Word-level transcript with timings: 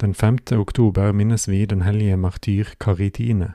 Den 0.00 0.14
5. 0.14 0.38
oktober 0.52 1.12
minnes 1.12 1.48
vi 1.48 1.64
den 1.66 1.82
hellige 1.82 2.16
martyr 2.16 2.64
Karitine. 2.80 3.52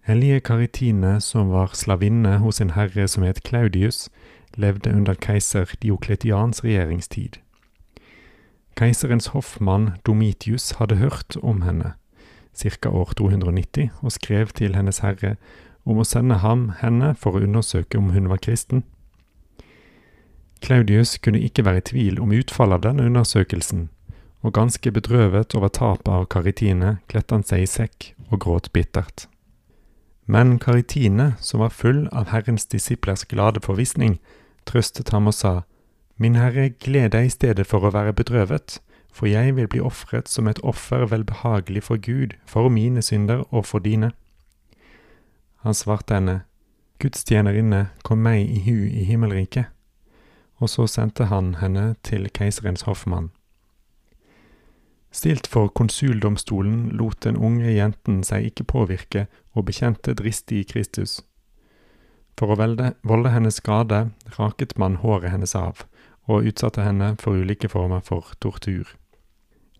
Hellige 0.00 0.40
Karitine, 0.40 1.20
som 1.20 1.50
var 1.50 1.70
slavinne 1.74 2.38
hos 2.38 2.60
en 2.60 2.70
herre 2.70 3.08
som 3.08 3.22
het 3.22 3.42
Claudius, 3.42 4.10
levde 4.54 4.90
under 4.94 5.14
keiser 5.14 5.74
Diokletians 5.82 6.64
regjeringstid. 6.64 7.40
Keiserens 8.76 9.26
hoffmann 9.26 9.90
Domitius 10.06 10.70
hadde 10.70 10.96
hørt 10.96 11.36
om 11.42 11.62
henne, 11.62 11.92
ca. 12.54 12.88
år 12.88 13.12
290, 13.16 13.90
og 14.02 14.12
skrev 14.12 14.46
til 14.46 14.76
hennes 14.76 14.98
herre 14.98 15.34
om 15.84 15.98
å 15.98 16.04
sende 16.04 16.34
ham 16.34 16.68
henne 16.78 17.14
for 17.14 17.34
å 17.34 17.42
undersøke 17.42 17.98
om 17.98 18.10
hun 18.14 18.28
var 18.28 18.38
kristen. 18.38 18.84
Claudius 20.62 21.18
kunne 21.18 21.42
ikke 21.42 21.64
være 21.64 21.82
i 21.82 21.88
tvil 21.90 22.20
om 22.20 22.30
utfallet 22.30 22.78
av 22.78 22.86
denne 22.86 23.10
undersøkelsen, 23.10 23.88
og 24.42 24.54
ganske 24.54 24.90
bedrøvet 24.90 25.54
over 25.54 25.70
tapet 25.70 26.08
av 26.10 26.26
Karitine 26.26 26.96
kledde 27.08 27.36
han 27.36 27.46
seg 27.46 27.64
i 27.64 27.70
sekk 27.70 28.12
og 28.30 28.40
gråt 28.44 28.72
bittert. 28.74 29.26
Men 30.26 30.58
Karitine, 30.58 31.34
som 31.40 31.62
var 31.62 31.74
full 31.74 32.06
av 32.12 32.30
Herrens 32.30 32.66
disiplers 32.66 33.24
glade 33.24 33.62
forvisning, 33.62 34.18
trøstet 34.66 35.10
ham 35.14 35.30
og 35.30 35.34
sa, 35.34 35.62
Min 36.16 36.36
Herre, 36.38 36.68
gled 36.70 37.14
deg 37.14 37.26
i 37.26 37.34
stedet 37.34 37.66
for 37.66 37.82
å 37.82 37.90
være 37.94 38.14
bedrøvet, 38.14 38.78
for 39.12 39.26
jeg 39.26 39.56
vil 39.56 39.68
bli 39.68 39.80
ofret 39.82 40.28
som 40.28 40.48
et 40.48 40.60
offer 40.62 41.04
velbehagelig 41.10 41.82
for 41.88 41.98
Gud, 41.98 42.36
for 42.46 42.68
mine 42.68 43.02
synder 43.02 43.44
og 43.50 43.66
for 43.66 43.82
dine. 43.82 44.12
Han 45.66 45.74
svarte 45.74 46.14
henne, 46.14 46.40
Guds 47.02 47.24
tjenerinne, 47.26 47.88
kom 48.06 48.22
meg 48.22 48.46
i 48.46 48.62
hu 48.62 48.86
i 48.86 49.04
himmelriket. 49.04 49.66
Og 50.62 50.70
så 50.70 50.86
sendte 50.86 51.26
han 51.26 51.56
henne 51.58 51.96
til 52.06 52.28
keiserens 52.30 52.86
hoffmann. 52.86 53.32
Stilt 55.12 55.46
for 55.46 55.68
konsuldomstolen 55.68 56.88
lot 56.96 57.20
den 57.24 57.36
unge 57.36 57.68
jenten 57.74 58.22
seg 58.24 58.48
ikke 58.48 58.64
påvirke 58.64 59.26
og 59.52 59.66
bekjente 59.68 60.14
dristig 60.16 60.64
Kristus. 60.72 61.20
For 62.40 62.54
å 62.54 62.56
velde, 62.56 62.94
volde 63.04 63.30
henne 63.34 63.52
skade 63.52 64.06
raket 64.38 64.78
man 64.80 64.96
håret 65.02 65.34
hennes 65.34 65.52
av, 65.54 65.84
og 66.24 66.48
utsatte 66.48 66.82
henne 66.86 67.12
for 67.20 67.36
ulike 67.36 67.68
former 67.68 68.00
for 68.00 68.32
tortur. 68.40 68.88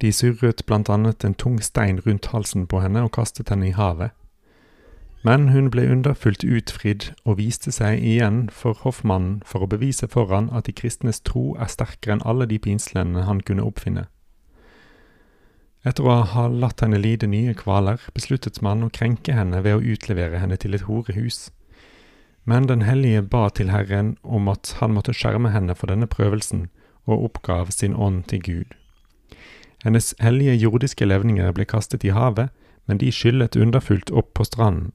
De 0.00 0.12
surret 0.12 0.62
blant 0.68 0.90
annet 0.92 1.24
en 1.24 1.34
tung 1.34 1.58
stein 1.58 1.98
rundt 2.06 2.30
halsen 2.30 2.68
på 2.70 2.84
henne 2.84 3.02
og 3.02 3.14
kastet 3.16 3.50
henne 3.50 3.70
i 3.72 3.76
havet. 3.76 4.14
Men 5.26 5.48
hun 5.50 5.72
ble 5.74 5.88
underfullt 5.90 6.44
utfridd 6.44 7.08
og 7.24 7.40
viste 7.40 7.72
seg 7.74 7.98
igjen 7.98 8.44
for 8.52 8.78
hoffmannen 8.84 9.40
for 9.44 9.64
å 9.64 9.70
bevise 9.72 10.06
for 10.12 10.30
han 10.30 10.52
at 10.54 10.68
de 10.68 10.76
kristnes 10.76 11.18
tro 11.24 11.56
er 11.58 11.72
sterkere 11.72 12.14
enn 12.14 12.26
alle 12.28 12.46
de 12.46 12.60
pinslene 12.62 13.24
han 13.26 13.40
kunne 13.42 13.66
oppfinne. 13.66 14.06
Etter 15.86 16.02
å 16.02 16.14
ha 16.26 16.48
latt 16.50 16.82
henne 16.82 16.98
lide 16.98 17.28
nye 17.30 17.54
kvaler, 17.54 18.00
besluttet 18.14 18.58
man 18.64 18.82
å 18.82 18.90
krenke 18.90 19.36
henne 19.36 19.60
ved 19.62 19.76
å 19.76 19.84
utlevere 19.94 20.40
henne 20.42 20.58
til 20.58 20.74
et 20.74 20.86
horehus. 20.88 21.52
Men 22.44 22.66
Den 22.66 22.82
hellige 22.82 23.22
ba 23.22 23.48
til 23.50 23.70
Herren 23.70 24.16
om 24.22 24.48
at 24.48 24.74
han 24.80 24.94
måtte 24.94 25.14
skjerme 25.14 25.50
henne 25.54 25.74
for 25.74 25.86
denne 25.86 26.06
prøvelsen, 26.10 26.68
og 27.06 27.24
oppgav 27.30 27.70
sin 27.70 27.94
ånd 27.94 28.26
til 28.26 28.42
Gud. 28.42 28.74
Hennes 29.84 30.14
hellige 30.18 30.56
jordiske 30.58 31.06
levninger 31.06 31.52
ble 31.54 31.64
kastet 31.64 32.04
i 32.04 32.10
havet, 32.10 32.50
men 32.86 32.98
de 32.98 33.12
skyllet 33.14 33.58
underfullt 33.58 34.10
opp 34.10 34.34
på 34.34 34.46
stranden. 34.46 34.90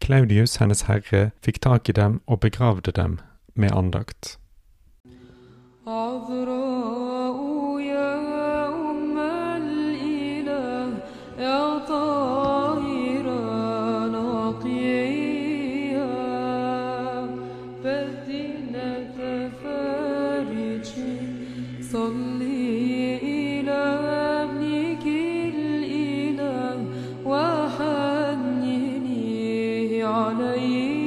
Claudius, 0.00 0.58
hennes 0.60 0.84
herre, 0.90 1.30
fikk 1.40 1.62
tak 1.64 1.88
i 1.88 1.96
dem 1.96 2.20
og 2.26 2.42
begravde 2.44 2.92
dem 2.92 3.18
med 3.54 3.72
andakt. 3.72 4.36
Avro. 5.86 7.05
صلي 21.92 23.16
إلى 23.22 23.82
الإله 25.54 26.86
عليه. 30.04 31.05